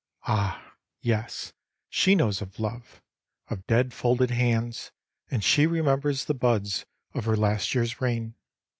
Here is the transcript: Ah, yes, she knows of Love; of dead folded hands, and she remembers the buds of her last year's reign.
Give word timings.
Ah, 0.23 0.73
yes, 1.01 1.53
she 1.87 2.15
knows 2.15 2.41
of 2.41 2.59
Love; 2.59 3.03
of 3.51 3.67
dead 3.67 3.93
folded 3.93 4.31
hands, 4.31 4.91
and 5.29 5.43
she 5.43 5.67
remembers 5.67 6.25
the 6.25 6.33
buds 6.33 6.87
of 7.13 7.25
her 7.25 7.37
last 7.37 7.75
year's 7.75 8.01
reign. 8.01 8.33